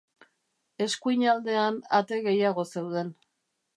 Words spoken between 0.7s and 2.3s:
Eskuin aldean ate